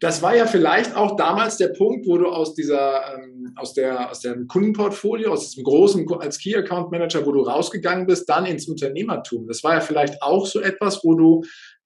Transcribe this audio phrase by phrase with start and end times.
[0.00, 4.10] Das war ja vielleicht auch damals der Punkt, wo du aus dieser, ähm, aus der,
[4.10, 8.46] aus dem Kundenportfolio, aus diesem großen, als Key Account Manager, wo du rausgegangen bist, dann
[8.46, 9.46] ins Unternehmertum.
[9.46, 11.42] Das war ja vielleicht auch so etwas, wo du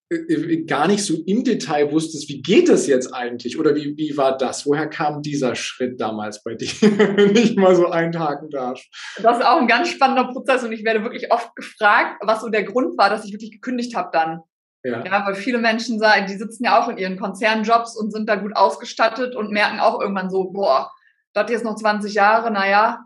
[0.09, 3.97] äh, äh, gar nicht so im Detail wusstest, wie geht das jetzt eigentlich oder wie,
[3.97, 4.65] wie war das?
[4.65, 8.81] Woher kam dieser Schritt damals bei dir, wenn ich mal so einhaken darf?
[9.21, 12.49] Das ist auch ein ganz spannender Prozess und ich werde wirklich oft gefragt, was so
[12.49, 14.43] der Grund war, dass ich wirklich gekündigt habe dann.
[14.87, 15.05] Ja.
[15.05, 18.37] ja, weil viele Menschen sagen, die sitzen ja auch in ihren Konzernjobs und sind da
[18.37, 20.93] gut ausgestattet und merken auch irgendwann so, boah,
[21.33, 23.01] das jetzt noch 20 Jahre, naja,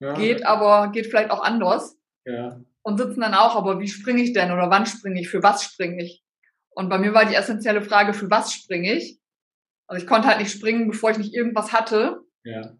[0.00, 0.14] ja.
[0.14, 1.96] geht, aber geht vielleicht auch anders.
[2.24, 2.60] Ja.
[2.82, 5.62] Und sitzen dann auch, aber wie springe ich denn oder wann springe ich, für was
[5.62, 6.24] springe ich?
[6.70, 9.20] Und bei mir war die essentielle Frage, für was springe ich?
[9.86, 12.22] Also ich konnte halt nicht springen, bevor ich nicht irgendwas hatte.
[12.42, 12.72] Ja.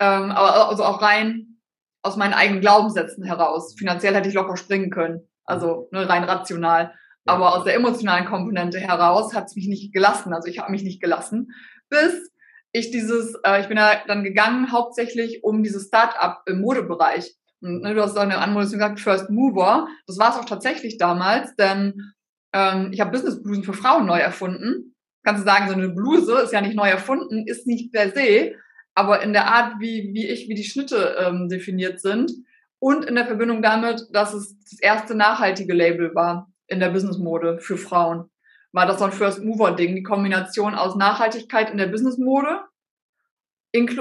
[0.00, 1.60] Ähm, aber also auch rein
[2.02, 3.76] aus meinen eigenen Glaubenssätzen heraus.
[3.78, 5.28] Finanziell hätte ich locker springen können.
[5.44, 6.92] Also ne, rein rational.
[7.28, 7.34] Ja.
[7.34, 10.32] Aber aus der emotionalen Komponente heraus hat es mich nicht gelassen.
[10.32, 11.52] Also ich habe mich nicht gelassen,
[11.90, 12.32] bis
[12.72, 17.34] ich dieses, äh, ich bin da dann gegangen, hauptsächlich um dieses Start-up im Modebereich.
[17.60, 19.88] Und, ne, du hast eine Anmoderation gesagt, First Mover.
[20.06, 22.12] Das war es auch tatsächlich damals, denn
[22.54, 24.94] ähm, ich habe Business Blusen für Frauen neu erfunden.
[25.24, 28.54] Kannst du sagen, so eine Bluse ist ja nicht neu erfunden, ist nicht per se,
[28.94, 32.32] aber in der Art, wie, wie ich, wie die Schnitte ähm, definiert sind
[32.78, 37.58] und in der Verbindung damit, dass es das erste nachhaltige Label war in der Businessmode
[37.58, 38.30] für Frauen.
[38.72, 42.60] War das so ein First Mover Ding, die Kombination aus Nachhaltigkeit in der Businessmode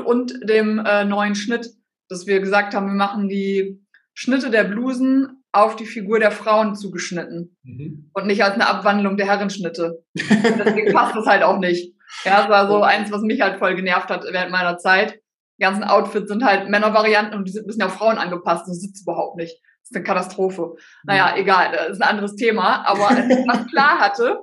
[0.05, 1.69] und dem äh, neuen Schnitt,
[2.09, 3.81] dass wir gesagt haben, wir machen die
[4.13, 8.09] Schnitte der Blusen auf die Figur der Frauen zugeschnitten mhm.
[8.13, 10.03] und nicht als eine Abwandlung der Herrenschnitte.
[10.15, 11.93] Deswegen passt das halt auch nicht.
[12.23, 15.19] Ja, das war so eins, was mich halt voll genervt hat während meiner Zeit.
[15.59, 18.67] Die ganzen Outfits sind halt Männervarianten und die sind ein bisschen auf Frauen angepasst.
[18.67, 19.61] Das sitzt überhaupt nicht.
[19.87, 20.75] Das ist eine Katastrophe.
[21.03, 21.41] Naja, mhm.
[21.41, 22.85] egal, das ist ein anderes Thema.
[22.85, 24.39] Aber als ich das klar hatte,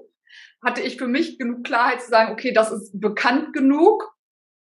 [0.64, 4.15] hatte ich für mich genug Klarheit zu sagen, okay, das ist bekannt genug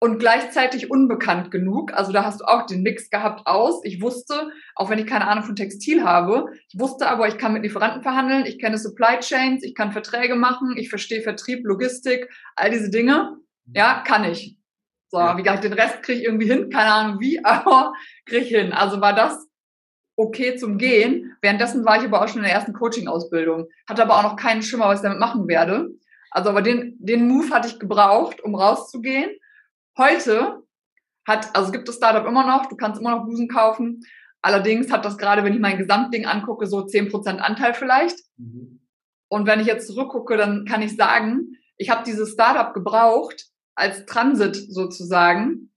[0.00, 1.92] und gleichzeitig unbekannt genug.
[1.94, 3.80] Also da hast du auch den Mix gehabt aus.
[3.84, 7.52] Ich wusste, auch wenn ich keine Ahnung von Textil habe, ich wusste aber, ich kann
[7.52, 12.28] mit Lieferanten verhandeln, ich kenne Supply Chains, ich kann Verträge machen, ich verstehe Vertrieb, Logistik,
[12.56, 13.36] all diese Dinge.
[13.72, 14.58] Ja, kann ich.
[15.08, 15.38] So, ja.
[15.38, 17.92] wie gesagt, den Rest kriege ich irgendwie hin, keine Ahnung wie, aber
[18.26, 18.72] kriege ich hin.
[18.72, 19.46] Also war das
[20.16, 21.36] okay zum Gehen.
[21.40, 24.62] Währenddessen war ich aber auch schon in der ersten Coaching-Ausbildung, hatte aber auch noch keinen
[24.62, 25.90] Schimmer, was ich damit machen werde.
[26.30, 29.30] Also aber den, den Move hatte ich gebraucht, um rauszugehen
[29.96, 30.64] Heute
[31.26, 34.00] hat, also gibt es Startup immer noch, du kannst immer noch Busen kaufen.
[34.42, 38.18] Allerdings hat das gerade, wenn ich mein Gesamtding angucke, so zehn Prozent Anteil vielleicht.
[38.36, 38.80] Mhm.
[39.28, 44.04] Und wenn ich jetzt zurückgucke, dann kann ich sagen, ich habe dieses Startup gebraucht als
[44.04, 45.72] Transit sozusagen,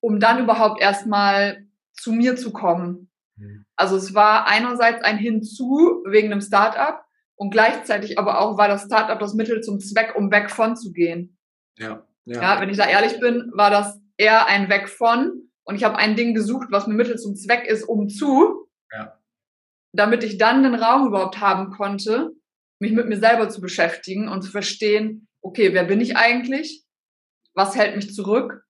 [0.00, 3.09] um dann überhaupt erstmal zu mir zu kommen.
[3.40, 3.64] Mhm.
[3.76, 7.02] Also es war einerseits ein Hinzu wegen einem Startup
[7.34, 10.92] und gleichzeitig aber auch war das Startup das Mittel zum Zweck, um weg von zu
[10.92, 11.38] gehen.
[11.78, 12.06] Ja.
[12.26, 12.42] Ja.
[12.42, 15.96] ja, wenn ich da ehrlich bin, war das eher ein Weg von und ich habe
[15.96, 19.18] ein Ding gesucht, was mir Mittel zum Zweck ist, um zu, ja.
[19.92, 22.32] damit ich dann den Raum überhaupt haben konnte,
[22.78, 26.84] mich mit mir selber zu beschäftigen und zu verstehen, okay, wer bin ich eigentlich?
[27.54, 28.64] Was hält mich zurück?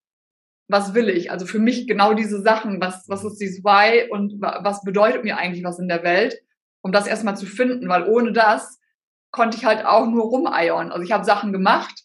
[0.70, 1.30] Was will ich?
[1.30, 5.36] Also für mich genau diese Sachen, was, was ist dieses Why und was bedeutet mir
[5.36, 6.40] eigentlich was in der Welt,
[6.80, 8.78] um das erstmal zu finden, weil ohne das
[9.32, 10.92] konnte ich halt auch nur rumeiern.
[10.92, 12.04] Also ich habe Sachen gemacht,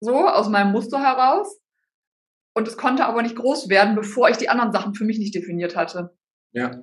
[0.00, 1.60] so aus meinem Muster heraus.
[2.54, 5.34] Und es konnte aber nicht groß werden, bevor ich die anderen Sachen für mich nicht
[5.34, 6.16] definiert hatte.
[6.52, 6.82] Ja,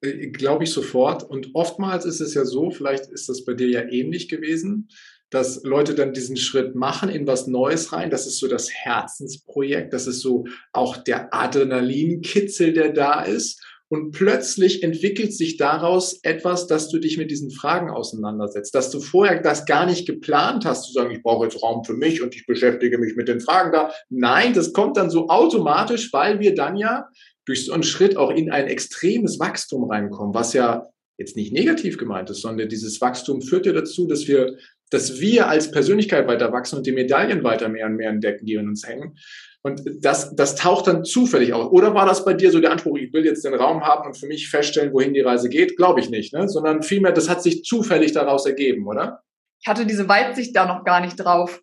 [0.00, 1.22] äh, glaube ich sofort.
[1.22, 4.88] Und oftmals ist es ja so, vielleicht ist das bei dir ja ähnlich gewesen,
[5.30, 8.10] dass Leute dann diesen Schritt machen in was Neues rein.
[8.10, 9.92] Das ist so das Herzensprojekt.
[9.92, 13.60] Das ist so auch der Adrenalinkitzel, der da ist.
[13.88, 18.98] Und plötzlich entwickelt sich daraus etwas, dass du dich mit diesen Fragen auseinandersetzt, dass du
[19.00, 22.34] vorher das gar nicht geplant hast, zu sagen, ich brauche jetzt Raum für mich und
[22.34, 23.92] ich beschäftige mich mit den Fragen da.
[24.08, 27.08] Nein, das kommt dann so automatisch, weil wir dann ja
[27.44, 31.98] durch so einen Schritt auch in ein extremes Wachstum reinkommen, was ja jetzt nicht negativ
[31.98, 34.56] gemeint ist, sondern dieses Wachstum führt ja dazu, dass wir,
[34.90, 38.54] dass wir als Persönlichkeit weiter wachsen und die Medaillen weiter mehr und mehr entdecken, die
[38.54, 39.16] in uns hängen.
[39.62, 41.72] Und das, das taucht dann zufällig auf.
[41.72, 44.16] Oder war das bei dir so der Anspruch, ich will jetzt den Raum haben und
[44.16, 45.78] für mich feststellen, wohin die Reise geht?
[45.78, 46.48] Glaube ich nicht, ne?
[46.48, 49.22] sondern vielmehr, das hat sich zufällig daraus ergeben, oder?
[49.62, 51.62] Ich hatte diese Weitsicht da noch gar nicht drauf.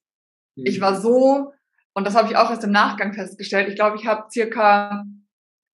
[0.57, 0.65] Hm.
[0.65, 1.51] Ich war so,
[1.93, 5.05] und das habe ich auch erst im Nachgang festgestellt, ich glaube, ich habe circa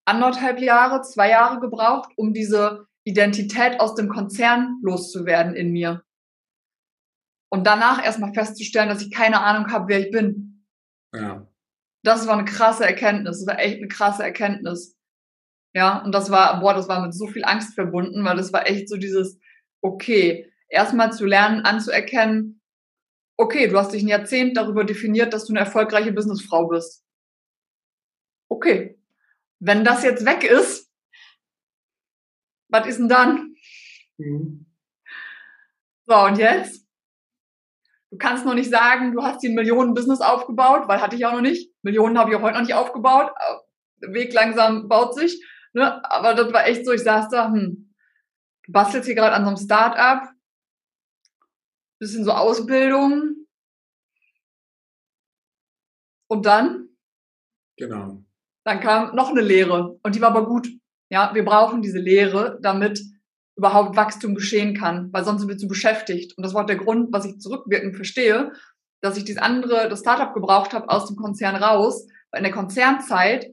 [0.03, 6.03] anderthalb Jahre, zwei Jahre gebraucht, um diese Identität aus dem Konzern loszuwerden in mir.
[7.49, 10.65] Und danach erstmal festzustellen, dass ich keine Ahnung habe, wer ich bin.
[11.13, 11.47] Ja
[12.07, 13.39] das war eine krasse Erkenntnis.
[13.39, 14.97] Das war echt eine krasse Erkenntnis.
[15.73, 18.65] Ja, und das war, boah, das war mit so viel Angst verbunden, weil das war
[18.65, 19.37] echt so dieses,
[19.81, 22.61] okay, erstmal zu lernen, anzuerkennen,
[23.35, 27.05] okay, du hast dich ein Jahrzehnt darüber definiert, dass du eine erfolgreiche Businessfrau bist.
[28.49, 28.97] Okay.
[29.59, 30.89] Wenn das jetzt weg ist,
[32.69, 33.55] was ist denn dann?
[34.17, 34.65] Mhm.
[36.05, 36.86] So, und jetzt?
[38.17, 41.33] Du kannst noch nicht sagen, du hast dir ein Millionen-Business aufgebaut, weil hatte ich auch
[41.33, 41.71] noch nicht.
[41.83, 43.31] Millionen habe ich auch heute noch nicht aufgebaut.
[44.01, 45.39] Der Weg langsam baut sich.
[45.73, 46.03] Ne?
[46.09, 47.93] Aber das war echt so, ich saß da, hm,
[48.63, 50.29] du bastelst hier gerade an so einem Start-up,
[51.99, 53.35] bisschen so Ausbildung.
[56.27, 56.89] Und dann?
[57.77, 58.23] Genau.
[58.63, 60.67] Dann kam noch eine Lehre und die war aber gut.
[61.09, 62.99] Ja, wir brauchen diese Lehre, damit
[63.57, 66.37] überhaupt Wachstum geschehen kann, weil sonst sind wir zu beschäftigt.
[66.37, 68.51] Und das war der Grund, was ich zurückwirkend verstehe,
[69.01, 72.53] dass ich dieses andere, das Startup gebraucht habe aus dem Konzern raus, weil in der
[72.53, 73.51] Konzernzeit,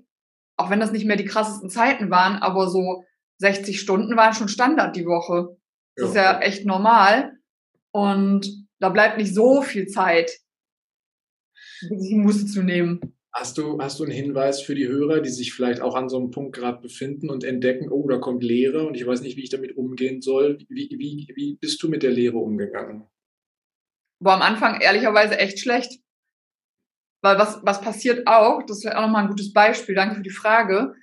[0.56, 3.04] auch wenn das nicht mehr die krassesten Zeiten waren, aber so
[3.38, 5.56] 60 Stunden waren schon Standard die Woche.
[5.96, 6.08] Das ja.
[6.08, 7.32] ist ja echt normal.
[7.90, 10.30] Und da bleibt nicht so viel Zeit,
[11.80, 13.16] sich Muße zu nehmen.
[13.36, 16.18] Hast du, hast du einen Hinweis für die Hörer, die sich vielleicht auch an so
[16.18, 19.42] einem Punkt gerade befinden und entdecken, oh, da kommt Lehre und ich weiß nicht, wie
[19.42, 20.58] ich damit umgehen soll?
[20.68, 23.08] Wie, wie, wie bist du mit der Lehre umgegangen?
[24.20, 26.00] War am Anfang ehrlicherweise echt schlecht.
[27.22, 30.30] Weil was, was passiert auch, das wäre auch nochmal ein gutes Beispiel, danke für die
[30.30, 30.94] Frage.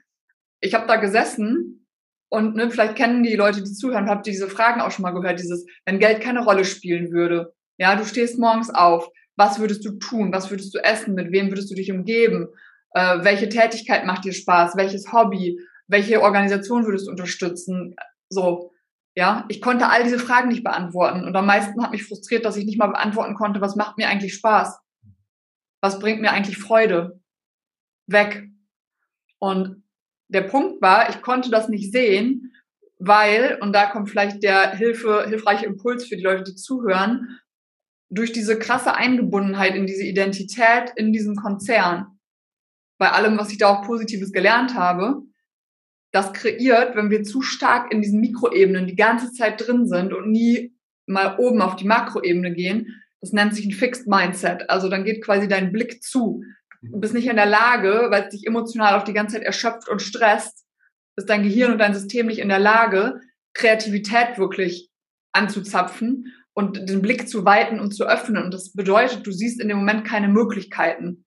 [0.62, 1.86] Ich habe da gesessen
[2.30, 5.12] und ne, vielleicht kennen die Leute, die zuhören, habt ihr diese Fragen auch schon mal
[5.12, 7.54] gehört, dieses, wenn Geld keine Rolle spielen würde.
[7.77, 9.10] Ja, du stehst morgens auf.
[9.41, 10.31] Was würdest du tun?
[10.31, 11.15] Was würdest du essen?
[11.15, 12.49] Mit wem würdest du dich umgeben?
[12.93, 14.75] Äh, welche Tätigkeit macht dir Spaß?
[14.75, 15.59] Welches Hobby?
[15.88, 17.95] Welche Organisation würdest du unterstützen?
[18.29, 18.71] So,
[19.15, 21.25] ja, ich konnte all diese Fragen nicht beantworten.
[21.25, 24.09] Und am meisten hat mich frustriert, dass ich nicht mal beantworten konnte, was macht mir
[24.09, 24.79] eigentlich Spaß?
[25.81, 27.19] Was bringt mir eigentlich Freude?
[28.05, 28.47] Weg.
[29.39, 29.83] Und
[30.27, 32.53] der Punkt war, ich konnte das nicht sehen,
[32.99, 37.39] weil, und da kommt vielleicht der Hilfe, hilfreiche Impuls für die Leute, die zuhören,
[38.12, 42.19] durch diese krasse Eingebundenheit in diese Identität in diesem Konzern,
[43.00, 45.24] bei allem, was ich da auch Positives gelernt habe,
[46.12, 50.30] das kreiert, wenn wir zu stark in diesen Mikroebenen die ganze Zeit drin sind und
[50.30, 50.75] nie
[51.08, 54.69] mal oben auf die Makroebene gehen, das nennt sich ein Fixed Mindset.
[54.69, 56.44] Also dann geht quasi dein Blick zu.
[56.81, 59.88] Du bist nicht in der Lage, weil es dich emotional auch die ganze Zeit erschöpft
[59.88, 60.66] und stresst,
[61.16, 63.22] ist dein Gehirn und dein System nicht in der Lage,
[63.54, 64.90] Kreativität wirklich
[65.31, 68.44] anzuzapfen und den Blick zu weiten und zu öffnen.
[68.44, 71.25] Und das bedeutet, du siehst in dem Moment keine Möglichkeiten.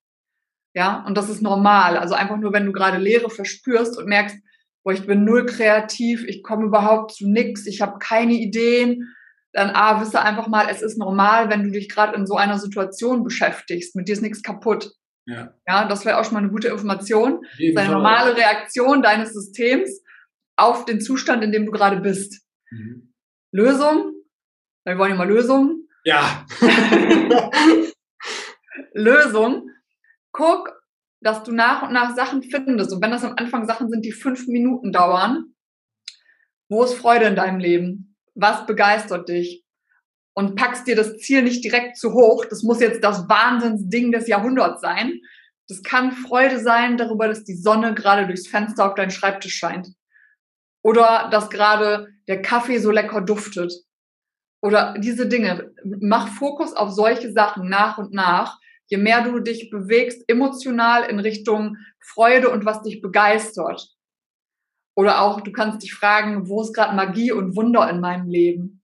[0.75, 1.97] Ja, und das ist normal.
[1.97, 4.37] Also einfach nur, wenn du gerade Leere verspürst und merkst,
[4.83, 9.15] boah, ich bin null kreativ, ich komme überhaupt zu nichts, ich habe keine Ideen,
[9.53, 12.59] dann A, wisse einfach mal, es ist normal, wenn du dich gerade in so einer
[12.59, 13.95] Situation beschäftigst.
[13.95, 14.93] Mit dir ist nichts kaputt.
[15.27, 17.41] Ja, ja das wäre auch schon mal eine gute Information.
[17.59, 20.03] Eine normale Reaktion deines Systems
[20.57, 22.43] auf den Zustand, in dem du gerade bist.
[22.71, 23.15] Mhm.
[23.53, 24.14] Lösung?
[24.85, 25.89] Wir wollen ja mal Lösungen.
[26.05, 26.47] Ja.
[28.93, 29.71] Lösung.
[30.33, 30.73] Guck,
[31.21, 32.93] dass du nach und nach Sachen findest.
[32.93, 35.55] Und wenn das am Anfang Sachen sind, die fünf Minuten dauern,
[36.69, 38.17] wo ist Freude in deinem Leben?
[38.35, 39.65] Was begeistert dich?
[40.35, 42.45] und packst dir das Ziel nicht direkt zu hoch.
[42.45, 45.21] Das muss jetzt das Wahnsinnsding des Jahrhunderts sein.
[45.69, 49.89] Das kann Freude sein darüber, dass die Sonne gerade durchs Fenster auf deinen Schreibtisch scheint.
[50.83, 53.73] Oder dass gerade der Kaffee so lecker duftet.
[54.65, 55.75] Oder diese Dinge.
[55.85, 58.59] Mach Fokus auf solche Sachen nach und nach.
[58.87, 63.91] Je mehr du dich bewegst, emotional in Richtung Freude und was dich begeistert.
[64.97, 68.81] Oder auch, du kannst dich fragen, wo ist gerade Magie und Wunder in meinem Leben?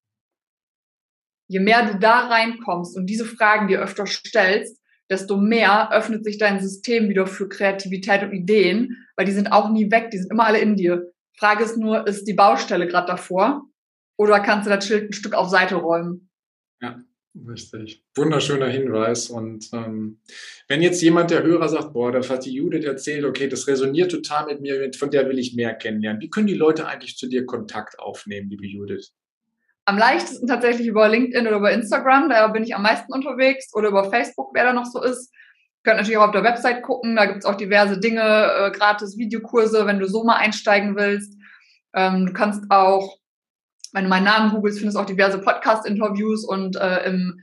[1.50, 6.38] je mehr du da reinkommst und diese Fragen dir öfter stellst, desto mehr öffnet sich
[6.38, 10.30] dein System wieder für Kreativität und Ideen, weil die sind auch nie weg, die sind
[10.30, 11.10] immer alle in dir.
[11.36, 13.64] Frage ist nur, ist die Baustelle gerade davor
[14.20, 16.28] oder kannst du das Schild ein Stück auf Seite räumen?
[16.82, 17.00] Ja,
[17.48, 18.04] richtig.
[18.14, 19.30] Wunderschöner Hinweis.
[19.30, 20.20] Und ähm,
[20.68, 24.10] wenn jetzt jemand, der Hörer sagt, boah, das hat die Judith erzählt, okay, das resoniert
[24.10, 26.20] total mit mir, von der will ich mehr kennenlernen.
[26.20, 29.14] Wie können die Leute eigentlich zu dir Kontakt aufnehmen, liebe Judith?
[29.86, 33.88] Am leichtesten tatsächlich über LinkedIn oder über Instagram, da bin ich am meisten unterwegs, oder
[33.88, 35.32] über Facebook, wer da noch so ist.
[35.32, 38.70] Ihr könnt natürlich auch auf der Website gucken, da gibt es auch diverse Dinge, äh,
[38.70, 41.38] gratis Videokurse, wenn du so mal einsteigen willst.
[41.94, 43.19] Ähm, du kannst auch,
[43.92, 47.40] wenn du meinen Namen googelst, findest du auch diverse Podcast-Interviews und äh, im,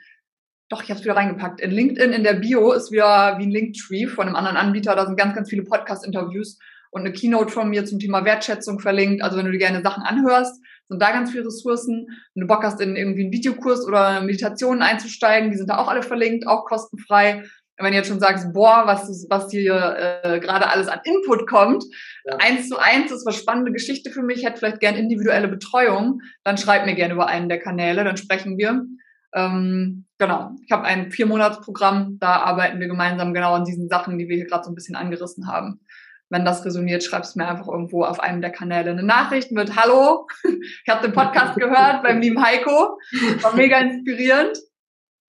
[0.70, 1.62] doch, ich habe es wieder reingepackt.
[1.62, 5.06] In LinkedIn in der Bio ist wieder wie ein Linktree von einem anderen Anbieter, da
[5.06, 6.58] sind ganz, ganz viele Podcast-Interviews
[6.92, 9.22] und eine Keynote von mir zum Thema Wertschätzung verlinkt.
[9.24, 12.08] Also wenn du dir gerne Sachen anhörst, sind da ganz viele Ressourcen.
[12.34, 15.88] Wenn du Bock hast, in irgendwie einen Videokurs oder Meditationen einzusteigen, die sind da auch
[15.88, 17.44] alle verlinkt, auch kostenfrei.
[17.80, 21.84] Wenn du jetzt schon sagst, boah, was, was hier äh, gerade alles an Input kommt,
[22.26, 22.38] ja.
[22.38, 26.58] eins zu eins ist was spannende Geschichte für mich, hätte vielleicht gern individuelle Betreuung, dann
[26.58, 28.84] schreib mir gerne über einen der Kanäle, dann sprechen wir.
[29.36, 34.28] Ähm, genau, ich habe ein Vier-Monats-Programm, da arbeiten wir gemeinsam genau an diesen Sachen, die
[34.28, 35.82] wir hier gerade so ein bisschen angerissen haben.
[36.30, 40.28] Wenn das resoniert, schreibst mir einfach irgendwo auf einem der Kanäle eine Nachricht mit Hallo,
[40.44, 42.98] ich habe den Podcast gehört beim lieben Heiko,
[43.42, 44.58] war mega inspirierend.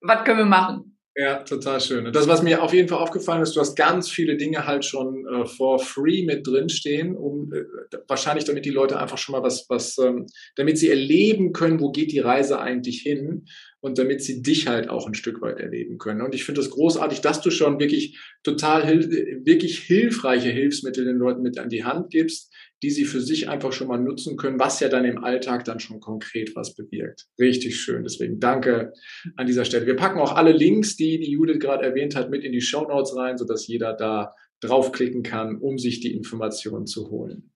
[0.01, 0.88] Was können wir machen?
[1.21, 2.07] Ja, total schön.
[2.07, 4.85] Und das, was mir auf jeden Fall aufgefallen ist, du hast ganz viele Dinge halt
[4.85, 7.63] schon äh, for free mit drinstehen, um äh,
[8.07, 11.91] wahrscheinlich damit die Leute einfach schon mal was, was, ähm, damit sie erleben können, wo
[11.91, 13.47] geht die Reise eigentlich hin
[13.81, 16.21] und damit sie dich halt auch ein Stück weit erleben können.
[16.21, 21.17] Und ich finde es das großartig, dass du schon wirklich total wirklich hilfreiche Hilfsmittel den
[21.17, 24.59] Leuten mit an die Hand gibst, die sie für sich einfach schon mal nutzen können,
[24.59, 27.27] was ja dann im Alltag dann schon konkret was bewirkt.
[27.39, 28.03] Richtig schön.
[28.03, 28.93] Deswegen danke
[29.35, 29.85] an dieser Stelle.
[29.85, 32.87] Wir packen auch alle Links, die die Judith gerade erwähnt hat, mit in die Show
[32.87, 37.51] Notes rein, sodass jeder da draufklicken kann, um sich die Informationen zu holen.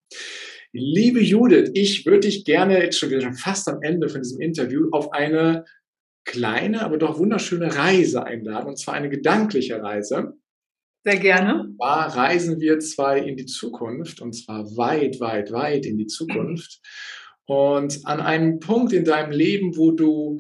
[0.72, 4.88] Liebe Judith, ich würde dich gerne jetzt schon wieder fast am Ende von diesem Interview
[4.92, 5.66] auf eine
[6.26, 10.34] kleine, aber doch wunderschöne Reise einladen, und zwar eine gedankliche Reise.
[11.04, 11.70] Sehr gerne.
[11.80, 16.80] Da reisen wir zwei in die Zukunft, und zwar weit, weit, weit in die Zukunft.
[17.46, 20.40] Und an einem Punkt in deinem Leben, wo du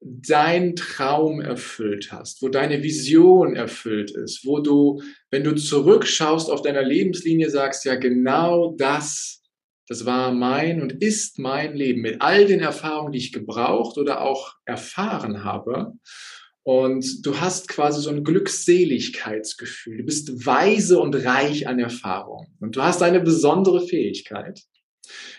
[0.00, 6.62] dein Traum erfüllt hast, wo deine Vision erfüllt ist, wo du, wenn du zurückschaust auf
[6.62, 9.44] deiner Lebenslinie, sagst, ja, genau das
[9.86, 14.22] das war mein und ist mein Leben mit all den Erfahrungen, die ich gebraucht oder
[14.22, 15.92] auch erfahren habe.
[16.64, 19.98] Und du hast quasi so ein Glückseligkeitsgefühl.
[19.98, 22.46] Du bist weise und reich an Erfahrung.
[22.58, 24.62] Und du hast eine besondere Fähigkeit.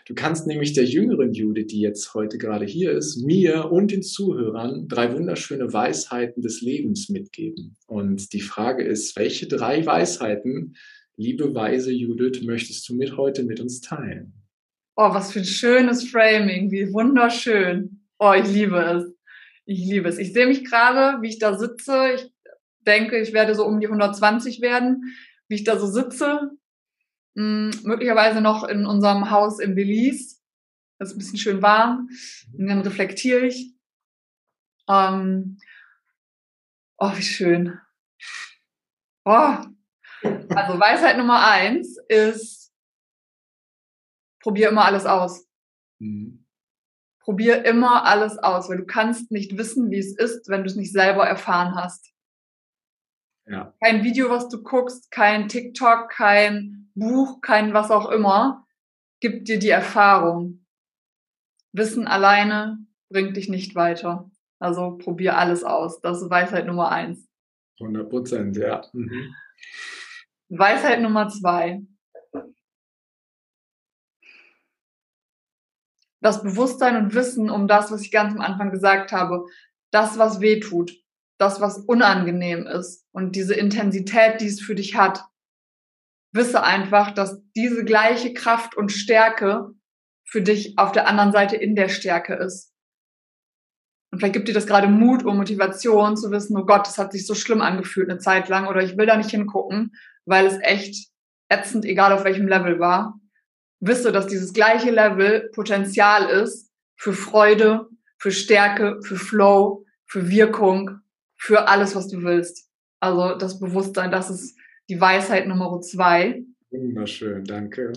[0.08, 4.03] Du kannst nämlich der jüngeren Jude, die jetzt heute gerade hier ist, mir und den
[4.03, 7.75] Zuhörern drei wunderschöne Weisheiten des Lebens mitgeben.
[7.88, 10.75] Und die Frage ist, welche drei Weisheiten
[11.17, 14.34] liebe weise Judith, möchtest du mit heute mit uns teilen?
[14.96, 18.01] Oh, was für ein schönes Framing, wie wunderschön.
[18.20, 19.14] Oh, ich liebe es.
[19.65, 20.17] Ich liebe es.
[20.17, 22.13] Ich sehe mich gerade, wie ich da sitze.
[22.13, 22.31] Ich
[22.86, 25.15] denke, ich werde so um die 120 werden,
[25.48, 26.51] wie ich da so sitze.
[27.36, 30.38] Hm, möglicherweise noch in unserem Haus in Belize.
[31.00, 32.10] Das ist ein bisschen schön warm.
[32.57, 33.74] Und dann reflektiere ich.
[34.88, 35.57] Ähm,
[36.98, 37.79] oh, wie schön.
[39.25, 39.57] Oh,
[40.22, 42.72] also Weisheit Nummer eins ist,
[44.39, 45.48] probier immer alles aus.
[46.00, 46.45] Mhm.
[47.25, 50.75] Probier immer alles aus, weil du kannst nicht wissen, wie es ist, wenn du es
[50.75, 52.13] nicht selber erfahren hast.
[53.48, 53.74] Ja.
[53.84, 58.67] Kein Video, was du guckst, kein TikTok, kein Buch, kein was auch immer,
[59.22, 60.67] gibt dir die Erfahrung.
[61.72, 62.77] Wissen alleine
[63.10, 64.29] bringt dich nicht weiter.
[64.60, 66.00] Also probier alles aus.
[66.01, 67.27] Das ist Weisheit Nummer eins.
[67.79, 68.84] 100 Prozent, ja.
[68.94, 69.34] Mhm.
[70.50, 71.82] Weisheit Nummer zwei.
[76.25, 79.46] Das Bewusstsein und Wissen um das, was ich ganz am Anfang gesagt habe,
[79.91, 80.91] das, was weh tut,
[81.38, 85.24] das, was unangenehm ist und diese Intensität, die es für dich hat,
[86.34, 89.72] wisse einfach, dass diese gleiche Kraft und Stärke
[90.27, 92.74] für dich auf der anderen Seite in der Stärke ist.
[94.12, 97.12] Und vielleicht gibt dir das gerade Mut und Motivation zu wissen, oh Gott, das hat
[97.12, 99.91] sich so schlimm angefühlt eine Zeit lang oder ich will da nicht hingucken
[100.25, 101.10] weil es echt
[101.50, 103.20] ätzend, egal auf welchem Level war,
[103.88, 107.88] wisse, dass dieses gleiche Level Potenzial ist für Freude,
[108.18, 111.00] für Stärke, für Flow, für Wirkung,
[111.36, 112.70] für alles, was du willst.
[113.00, 114.58] Also das Bewusstsein, das ist
[114.89, 116.44] die Weisheit Nummer zwei.
[116.72, 117.94] Wunderschön, danke.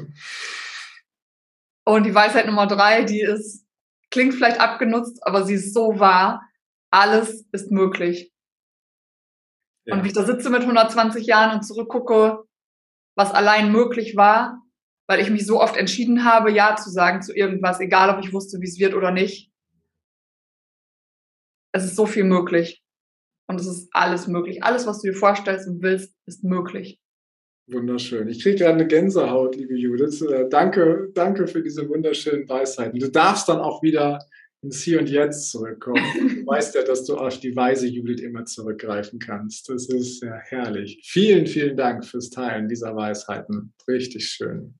[1.85, 3.66] Und die Weisheit Nummer drei, die ist,
[4.11, 6.42] klingt vielleicht abgenutzt, aber sie ist so wahr.
[6.90, 8.33] Alles ist möglich.
[9.85, 9.95] Ja.
[9.95, 12.45] Und wie ich da sitze mit 120 Jahren und zurückgucke,
[13.14, 14.62] was allein möglich war,
[15.09, 18.33] weil ich mich so oft entschieden habe, Ja zu sagen zu irgendwas, egal ob ich
[18.33, 19.50] wusste, wie es wird oder nicht.
[21.73, 22.83] Es ist so viel möglich.
[23.50, 24.62] Und es ist alles möglich.
[24.62, 27.00] Alles, was du dir vorstellst und willst, ist möglich.
[27.71, 28.29] Wunderschön.
[28.29, 30.21] Ich kriege gerade eine Gänsehaut, liebe Judith.
[30.23, 32.99] Äh, danke, danke für diese wunderschönen Weisheiten.
[32.99, 34.19] Du darfst dann auch wieder
[34.62, 36.03] ins Hier und Jetzt zurückkommen.
[36.38, 39.69] Du weißt ja, dass du auf die weise Judith immer zurückgreifen kannst.
[39.69, 41.00] Das ist ja herrlich.
[41.05, 43.75] Vielen, vielen Dank fürs Teilen dieser Weisheiten.
[43.87, 44.79] Richtig schön.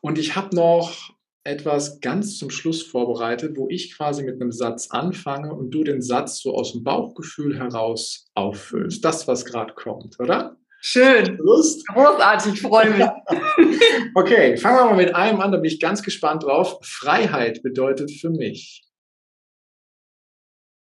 [0.00, 4.90] Und ich habe noch etwas ganz zum Schluss vorbereitet, wo ich quasi mit einem Satz
[4.90, 9.04] anfange und du den Satz so aus dem Bauchgefühl heraus auffüllst.
[9.04, 10.56] Das, was gerade kommt, oder?
[10.80, 11.36] Schön.
[11.38, 11.86] Lust?
[11.88, 13.06] Großartig, freue mich.
[14.14, 16.78] okay, fangen wir mal mit einem an, da bin ich ganz gespannt drauf.
[16.82, 18.84] Freiheit bedeutet für mich.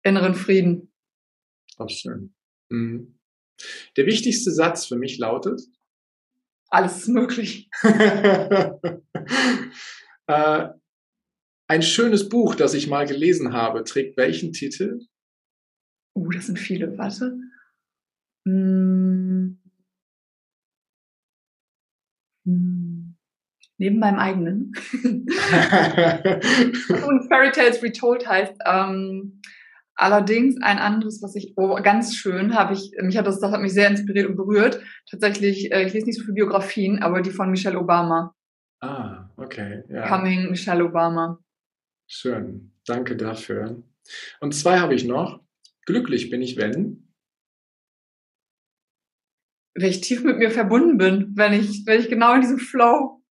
[0.02, 0.92] Inneren Frieden.
[1.76, 2.34] Auch schön.
[2.70, 3.18] Mhm.
[3.96, 5.60] Der wichtigste Satz für mich lautet?
[6.70, 7.68] Alles ist möglich.
[7.82, 8.70] äh,
[11.68, 15.00] ein schönes Buch, das ich mal gelesen habe, trägt welchen Titel?
[16.16, 16.96] Uh, das sind viele.
[16.96, 17.36] Warte.
[18.46, 19.60] Hm.
[22.46, 23.16] Hm.
[23.78, 24.72] Neben meinem eigenen.
[25.02, 25.28] Und
[27.28, 28.54] Fairy Tales Retold heißt.
[28.64, 29.40] Ähm,
[30.00, 33.60] allerdings ein anderes, was ich oh, ganz schön habe ich, mich hat das, das hat
[33.60, 34.82] mich sehr inspiriert und berührt.
[35.10, 38.34] Tatsächlich, äh, ich lese nicht so viele Biografien, aber die von Michelle Obama.
[38.80, 39.84] Ah, okay.
[39.88, 40.08] Ja.
[40.08, 41.38] Coming Michelle Obama.
[42.08, 42.72] Schön.
[42.86, 43.82] Danke dafür.
[44.40, 45.40] Und zwei habe ich noch.
[45.86, 47.06] Glücklich bin ich, wenn
[49.74, 53.22] wenn ich tief mit mir verbunden bin, wenn ich, wenn ich genau in diesem Flow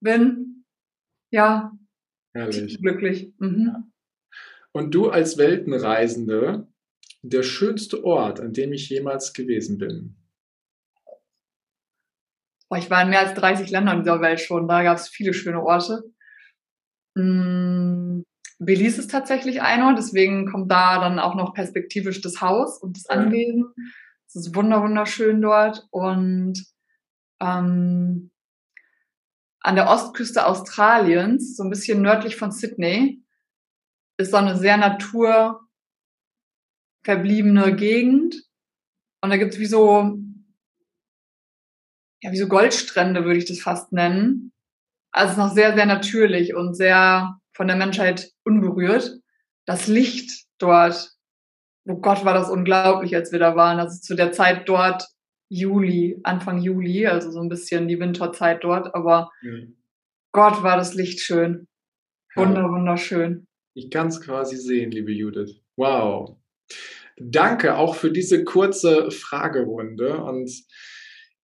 [0.00, 0.64] bin.
[1.30, 1.72] Ja.
[2.34, 2.78] Herrlich.
[2.80, 3.32] Glücklich.
[3.38, 3.66] Mhm.
[3.66, 3.82] Ja.
[4.76, 6.68] Und du als Weltenreisende,
[7.22, 10.18] der schönste Ort, an dem ich jemals gewesen bin?
[12.76, 14.68] Ich war in mehr als 30 Ländern dieser Welt schon.
[14.68, 16.02] Da gab es viele schöne Orte.
[17.16, 18.22] Hm,
[18.58, 23.06] Belize ist tatsächlich einer, deswegen kommt da dann auch noch perspektivisch das Haus und das
[23.06, 23.72] Anwesen.
[24.28, 25.86] Es ist wunderschön dort.
[25.90, 26.62] Und
[27.40, 28.30] ähm,
[29.60, 33.22] an der Ostküste Australiens, so ein bisschen nördlich von Sydney,
[34.18, 38.36] ist so eine sehr naturverbliebene Gegend.
[39.22, 40.18] Und da gibt es wie so
[42.22, 44.52] ja, wie so Goldstrände würde ich das fast nennen.
[45.12, 49.18] Also es ist noch sehr, sehr natürlich und sehr von der Menschheit unberührt.
[49.64, 51.12] Das Licht dort,
[51.86, 53.78] oh Gott, war das unglaublich, als wir da waren.
[53.78, 55.06] Also zu der Zeit dort
[55.48, 59.76] Juli, Anfang Juli, also so ein bisschen die Winterzeit dort, aber mhm.
[60.32, 61.68] Gott, war das Licht schön.
[62.34, 63.46] Wunder, wunderschön.
[63.76, 65.60] Ich kann es quasi sehen, liebe Judith.
[65.76, 66.38] Wow.
[67.18, 70.50] Danke auch für diese kurze Fragerunde und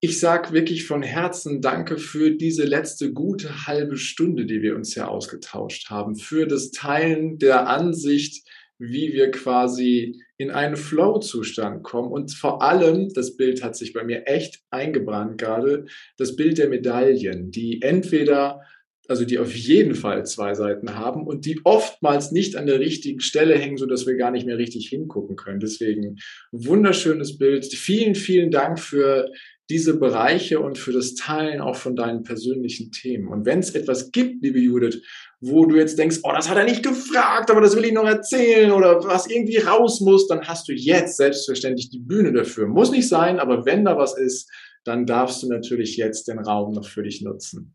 [0.00, 4.94] ich sage wirklich von Herzen Danke für diese letzte gute halbe Stunde, die wir uns
[4.94, 8.48] ja ausgetauscht haben, für das Teilen der Ansicht,
[8.78, 12.10] wie wir quasi in einen Flow-Zustand kommen.
[12.10, 15.84] Und vor allem, das Bild hat sich bei mir echt eingebrannt gerade,
[16.16, 18.62] das Bild der Medaillen, die entweder,
[19.08, 23.20] also die auf jeden Fall zwei Seiten haben und die oftmals nicht an der richtigen
[23.20, 25.60] Stelle hängen, sodass wir gar nicht mehr richtig hingucken können.
[25.60, 26.18] Deswegen
[26.52, 27.64] wunderschönes Bild.
[27.66, 29.28] Vielen, vielen Dank für
[29.70, 33.28] diese Bereiche und für das Teilen auch von deinen persönlichen Themen.
[33.28, 35.02] Und wenn es etwas gibt, liebe Judith,
[35.40, 38.06] wo du jetzt denkst, oh, das hat er nicht gefragt, aber das will ich noch
[38.06, 42.66] erzählen oder was irgendwie raus muss, dann hast du jetzt selbstverständlich die Bühne dafür.
[42.66, 44.50] Muss nicht sein, aber wenn da was ist,
[44.84, 47.74] dann darfst du natürlich jetzt den Raum noch für dich nutzen.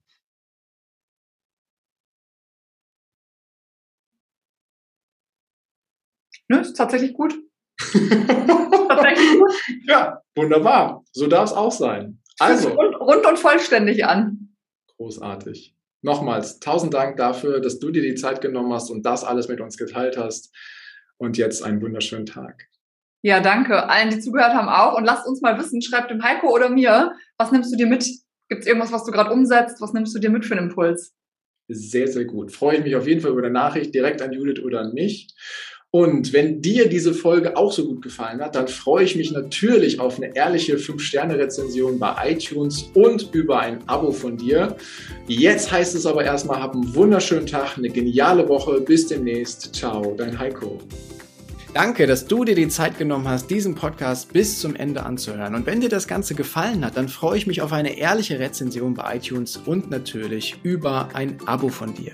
[6.48, 7.36] Ne, ist tatsächlich gut.
[9.88, 11.04] ja, wunderbar.
[11.12, 12.20] So darf es auch sein.
[12.40, 12.70] Also.
[12.70, 14.56] Rund, rund und vollständig an.
[14.98, 15.76] Großartig.
[16.02, 19.62] Nochmals, tausend Dank dafür, dass du dir die Zeit genommen hast und das alles mit
[19.62, 20.56] uns geteilt hast.
[21.18, 22.68] Und jetzt einen wunderschönen Tag.
[23.24, 23.90] Ja, danke.
[23.90, 24.96] Allen, die zugehört haben, auch.
[24.96, 28.06] Und lasst uns mal wissen, schreibt dem Heiko oder mir, was nimmst du dir mit?
[28.50, 29.82] Gibt es irgendwas, was du gerade umsetzt?
[29.82, 31.14] Was nimmst du dir mit für einen Impuls?
[31.68, 32.52] Sehr, sehr gut.
[32.52, 35.28] Freue ich mich auf jeden Fall über eine Nachricht direkt an Judith oder an mich.
[35.92, 40.02] Und wenn dir diese Folge auch so gut gefallen hat, dann freue ich mich natürlich
[40.02, 44.76] auf eine ehrliche 5-Sterne-Rezension bei iTunes und über ein Abo von dir.
[45.28, 48.82] Jetzt heißt es aber erstmal, hab einen wunderschönen Tag, eine geniale Woche.
[48.82, 49.74] Bis demnächst.
[49.74, 50.78] Ciao, dein Heiko.
[51.74, 55.56] Danke, dass du dir die Zeit genommen hast, diesen Podcast bis zum Ende anzuhören.
[55.56, 58.94] Und wenn dir das Ganze gefallen hat, dann freue ich mich auf eine ehrliche Rezension
[58.94, 62.14] bei iTunes und natürlich über ein Abo von dir.